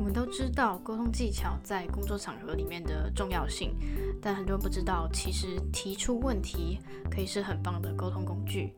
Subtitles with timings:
[0.00, 3.76] 我们都知道沟通技巧在工作场合里面的重要性，
[4.18, 6.80] 但很多人不知道，其实提出问题
[7.10, 8.72] 可以是很棒的沟通工具。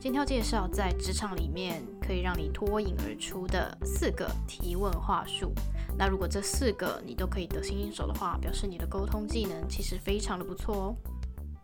[0.00, 5.52] 今天要介绍在职场里面可以让你脱颖而出的四个提问话术。
[5.98, 10.96] 那如果这四个你都可以得心应手的话，表示你的沟通技能其实非常的不错哦。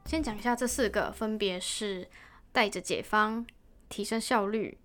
[0.04, 2.06] 先讲一下这四个，分别是
[2.52, 3.46] 带着解方、
[3.88, 4.76] 提升效率、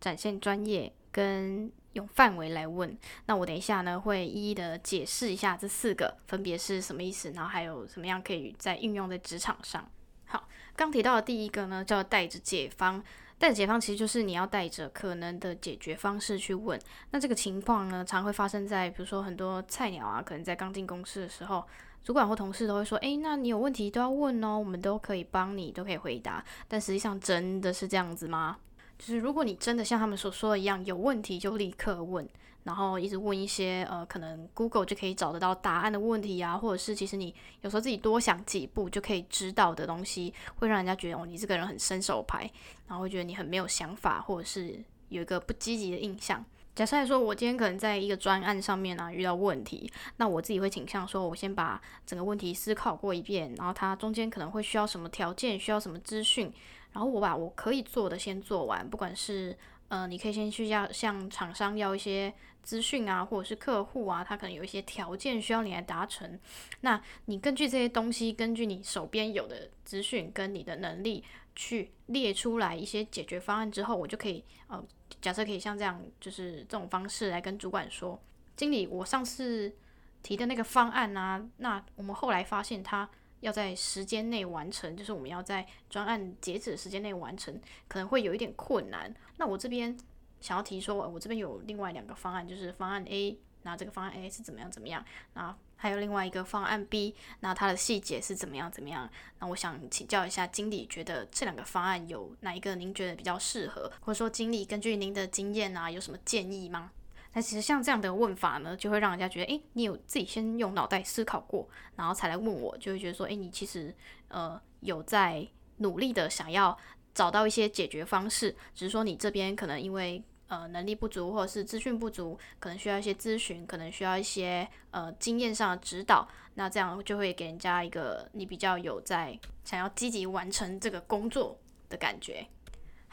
[0.00, 1.72] 展现专业跟。
[1.94, 9.84] 用范围来问，那我等一下呢会一一的解释一下这四个分别是什么意思，然后还有什么样可以在运用在职场上。
[10.26, 13.02] 好，刚提到的第一个呢叫带着解方，
[13.38, 16.78] 带着解方其实就是你要带着可能的解决方式去问。
[17.10, 21.64] 那这个情况呢常会发生在比如说很多菜鸟啊，可能在刚进公司的时候，
[22.02, 26.44] 主管或同事都会说，诶，那你有问题都要问哦，我们都可以帮你，都可以回答。
[26.66, 28.58] 但实际上真的是这样子吗？
[29.04, 32.26] 就是如果你真的像他们所说的一样有问题，就立刻问，
[32.62, 42.50] 然后一直问一些呃可能 Google 就可以找得到答案的问题啊，或者是其实你有时候自己多想几步就可以知道的东西，会让人家觉得哦你这个人很伸手牌，
[42.88, 46.42] 然后会觉得你很没有想法，或者是有一个不积极的印象。
[46.74, 56.50] 假设来说，我今天可能在一个专案上面啊遇到问题，那我自己会倾向说，我先把整个问题思考过一遍，然后它中间可能会需要什么条件，需要什么资讯。
[56.94, 59.54] 然后我把我可以做的先做完，不管是
[59.88, 66.38] 呃，你可以先去要向厂商要一些资讯啊，或者是客户啊，他可能有一些条件需要你来达成。
[66.82, 71.24] 那你根据这些东西，根据你手边有的资讯跟你的能力
[71.56, 74.80] 去列出来一些解决方案之后，我就可以呃，
[75.20, 78.22] 假设可以像这样，就是这种方式来跟主管说，
[78.54, 79.74] 经理，我上次
[80.22, 83.10] 提的那个方案啊，那我们后来发现他。
[83.44, 89.14] 要在时间内完成，就是我们要在专案截止时间内完成，可能会有一点困难。
[89.36, 89.94] 那我这边
[90.40, 95.04] 想要提说，我这边有另外两个方案，就是方案 A，那这个方案 A 是怎么样怎么样？
[95.34, 99.10] 那还有另外一个方案 B，那它的细节是怎么样怎么样？
[99.40, 103.92] 那我想请教一下经理，觉得这两个方案有哪一个您觉得比较适合？
[104.00, 106.92] 或者说经理根据您的经验啊，有什么建议吗？
[107.34, 113.94] 那其实像这样的问法呢，就会让人家觉得，诶，你有自己先用脑袋思考过，然后才来问我，就会觉得说，诶，你其实
[114.28, 115.46] 呃有在
[115.78, 116.76] 努力的想要
[117.12, 131.58] 找到一些解决方式，只是说你这边可能因为呃能力不足或者是资讯不足，可能需要一些咨询，可能需要一些呃经验上的指导，那这样就会给人家一个你比较有在想要积极完成这个工作
[131.88, 132.46] 的感觉。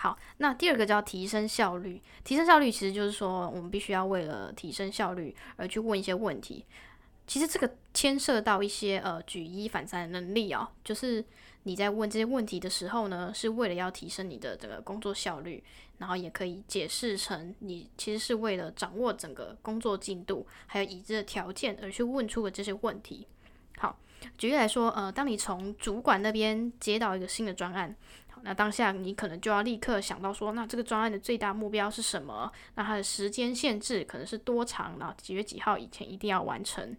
[0.01, 2.01] 好，那第二个叫提升效率。
[2.23, 6.66] 提升效率其实就是说，我们必须要为了提升效率而去问一些问题。
[7.28, 11.23] 其实这个牵涉到一些呃举一反三的能力啊，就是
[11.63, 15.63] 你在问这些问题的时候呢，是为了要提升你的这个工作效率，
[16.00, 23.28] 然后也可以解释成你其实是为了掌握整个工作进度还有已知的条件而去问出的这些问题。
[23.78, 24.00] 好，
[24.35, 27.95] 举例来说，呃，当你从主管那边接到一个新的专案。
[28.44, 32.52] 那当下你可能就要立刻想到说，那这个专案的最大目标是什么？
[32.75, 34.97] 那它的时间限制可能是多长？
[35.00, 36.96] 然后几月几号以前一定要完成？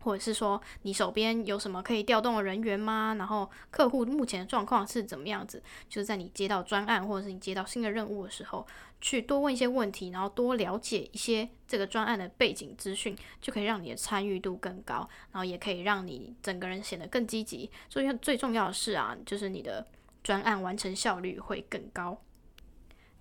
[0.00, 3.14] 或者是说你手边有什么可以调动的人员吗？
[3.18, 5.62] 然后客户目前的状况是怎么样子？
[5.88, 8.66] 就是在你接到专案或者是你接到新的任务的时候，
[9.00, 17.70] 去多问一些问题，然后多了解一些这个专案的背景资讯，就可以让你的参与度更高，然后也可以让你整个人显得更积极。
[17.88, 19.86] 所以最重要的是啊，就是你的。
[20.22, 22.22] 专案完成效率会更高。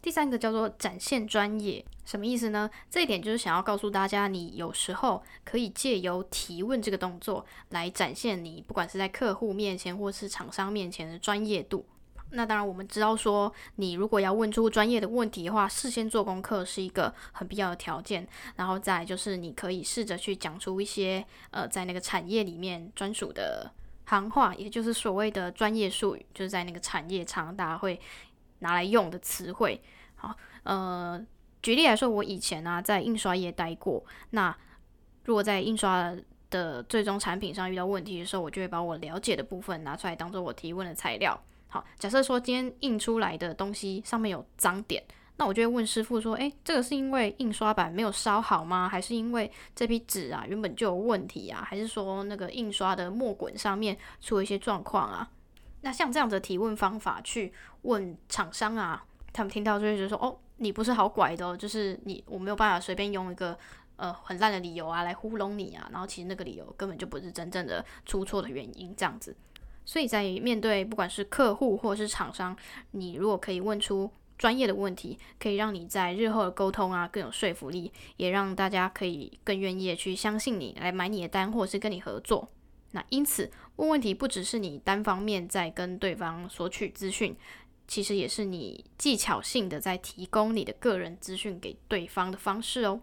[0.02, 2.68] 第三个叫做展现专业，什么意思呢？
[2.90, 11.86] 这一点就是想要告诉大家，你有时候可以借由提问这个动作来展现你不管是在客户面前或是厂商面前的专业度。
[12.32, 18.28] 那当然，我们知道说，你如果要问出专业的问题的话，事先做功课是一个很必要的条件。
[18.56, 23.72] 然后再就是你可以试着去讲出一些呃，在那个产业里面专属的。
[24.06, 28.00] 行话，也就是所谓的专业术语，就是在那个产业常大家会
[28.60, 29.82] 拿来用的词汇。
[30.16, 31.20] 好，呃，
[31.62, 34.56] 举例来说，我以前呢在印刷业待过，那
[35.26, 36.14] 如果在印刷
[36.50, 41.42] 的最终产品上遇到问题的时候，我就会把我了解的部分拿出来当做我提问的材料。
[41.68, 45.02] 好，假设说今天印出来的东西上面有脏点。
[45.42, 48.88] 那我就会问师傅说：“诶，这个是因为印刷版没有烧好吗？
[48.88, 51.66] 还是因为这批纸啊原本就有问题啊？
[51.68, 55.28] 还是说那个印刷的墨滚上面出了一些状况啊？”
[55.82, 57.52] 那像这样的提问方法去
[57.82, 59.04] 问厂商啊，
[59.34, 63.58] 他们听到就会觉得说：“哦，你不是好拐的，就是你我没有办法随便用一个
[63.96, 69.36] 呃很烂的理由啊来糊弄你啊。”然后其实那个理由根本就不是真正的出错的原因，这样子。
[69.86, 72.56] 所以在面对不管是客户或者是厂商，
[72.92, 74.12] 你如果可以问出。
[74.42, 82.50] 专业的问题，可以让你在日后的沟通啊更有说服力，也让大家可以更愿意去相信你来买你的单，或是跟你合作。
[82.90, 87.38] 那因此问问题不只是你单方面在跟对方索取资讯，
[87.88, 93.00] 其实也是你技巧性的在提供你的个人资讯给对方的方式哦。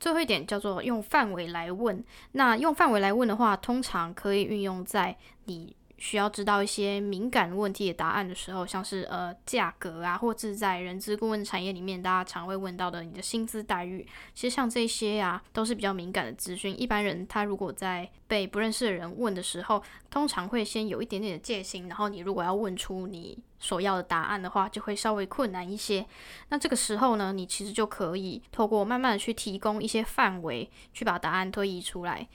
[0.00, 2.02] 最后一点叫做用范围来问。
[2.32, 14.06] 那用范围来问的话，通常可以运用在你需要知道一些敏感问题的答案的时候，像是呃价格啊，或者在人资顾问产业里面，大家常会问到的你的薪资待遇。
[14.34, 16.80] 其实像这些呀，都是比较敏感的资讯。
[16.80, 23.38] 一般人他如果在被不认识的人问的时候，通常会先有一点点的戒心，然后你如果要问出你。
[23.60, 26.06] 所要的答案的话，就会稍微困难一些。
[26.50, 32.28] 那这个时候呢，你其实就可以透过慢慢的去提供一些范围，去把答案推移出来。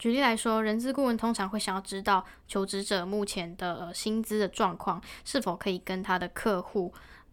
[0.00, 6.90] 举例来说，人资顾问通常会想要知道求职者目前的薪资的状况是否可以跟他的客户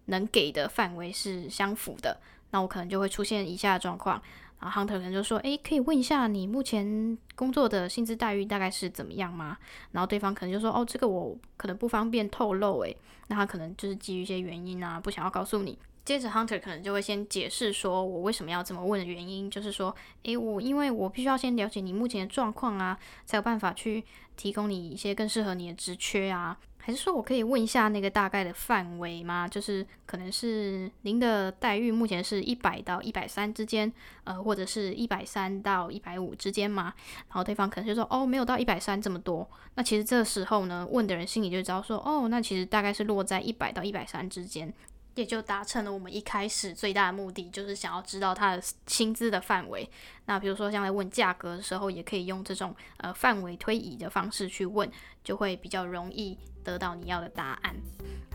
[0.07, 2.19] 能给的范围是相符的。
[2.51, 4.21] 那我可能就会出现以下的状况。
[4.59, 9.57] 然后 Hunter 可能就说：“诶，可以问一下你目前工作的薪资待遇大概是怎么样吗？”
[9.93, 12.97] 然后对方可能就说：“哦，这个我可能不方便透露。”诶，
[13.27, 15.79] 那他可能就是基于一些原因啊，不想要告诉你。
[16.07, 19.93] 接着 Hunter 可能就会先解释说：“我为什么要这么问的原因，就是说，
[20.23, 24.01] 诶，我因为我必须要先了解你目前的状况啊，才有办法去
[24.37, 29.45] 提供你一些更适合你的职缺啊。”还是说我可以问一下那个大概的范围吗？
[29.45, 33.91] 就是可能是您的待遇目前是一百到一百三之间，
[34.23, 36.93] 呃，或者是一百三到一百五之间吗？
[37.27, 39.45] 然后对方可能就说哦，没有到一百三这么多。
[39.75, 44.73] 那其实这时候呢，问的人心里就知道说哦，那其实大概是落在一百到一百三之间。
[45.17, 49.89] 也就达成了我们一开始最大的目的，就是想要知道他的薪资的范围。
[50.25, 54.89] 那比如说像在问价格的时候，也可以用这种呃范围推移的方式去问，
[55.23, 57.75] 就会比较容易得到你要的答案。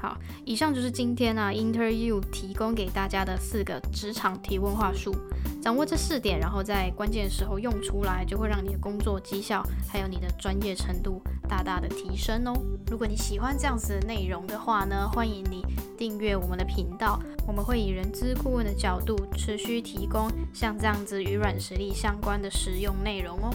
[0.02, 5.14] 好，以上就是今天呢 Interview 提供给大家的四个职场提问话术。
[5.62, 12.52] 掌握这四点，然后在关键时候用出来，就会让你的工作绩效还有你的专业程度大大的提升哦。
[12.90, 15.64] 如果你喜欢这样子的内容的话呢，欢迎你
[15.96, 23.54] 订阅我们的频道，我们会以人资顾问的角度持续提供像这样子与软实力相关的实用内容哦。